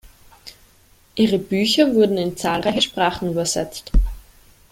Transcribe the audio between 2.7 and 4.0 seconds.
Sprachen übersetzt.